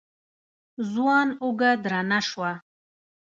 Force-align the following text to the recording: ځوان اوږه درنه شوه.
ځوان 0.91 1.27
اوږه 1.43 1.71
درنه 1.83 2.19
شوه. 2.29 2.51